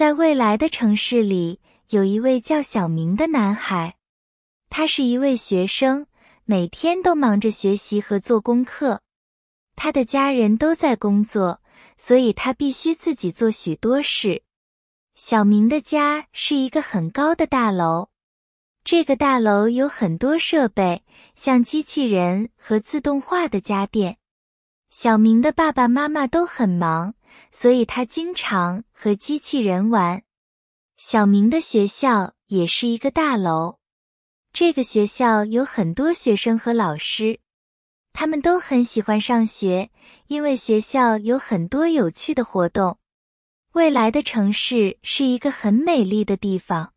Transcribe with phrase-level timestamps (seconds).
[0.00, 3.96] 在未来的城市里，有一位叫小明的男孩，
[4.70, 6.06] 他是一位学生，
[6.46, 9.02] 每天都忙着学习和做功课。
[9.76, 11.60] 他的家人都在工作，
[11.98, 14.42] 所以他必须自己做许多事。
[15.14, 18.08] 小明的家是一个很高的大楼，
[18.82, 21.04] 这个大楼有很多设备，
[21.34, 24.16] 像机器人和自动化的家电。
[24.90, 27.14] 小明的爸爸妈妈都很忙，
[27.52, 30.24] 所以他经常和机器人玩。
[30.96, 33.78] 小明的学校也是一个大楼，
[34.52, 37.38] 这个学校有很多学生和老师，
[38.12, 39.90] 他们都很喜欢上学，
[40.26, 42.98] 因为学校有很多有趣的活动。
[43.72, 46.92] 未来的城市是一个很美丽的地方，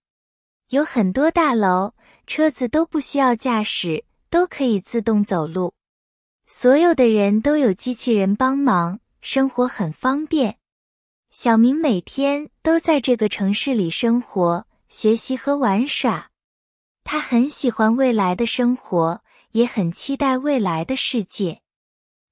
[0.69, 1.93] 有很多大楼，
[2.25, 5.75] 车子都不需要驾驶，都可以自动走路。
[6.55, 10.59] 所有的人都有机器人帮忙，生活很方便。
[11.31, 16.29] 小明每天都在这个城市里生活、学习和玩耍。
[17.03, 19.23] 他很喜欢未来的生活，
[19.53, 21.61] 也很期待未来的世界。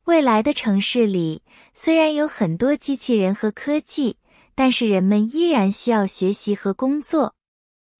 [0.05, 1.41] 未来的城市里
[1.73, 4.17] 虽然有很多机器人和科技。
[4.53, 7.33] 但是人们依然需要学习和工作，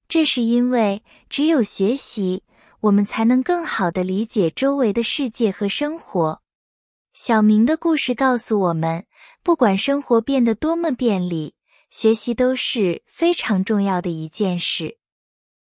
[0.07, 2.43] 这是因为只有学习，
[2.81, 6.41] 我们才能更好的理解周围的世界和生活。
[7.13, 9.05] 小明的故事告诉我们，
[9.43, 11.53] 不管生活变得多么便利，
[11.91, 14.97] 学习都是非常重要的一件事。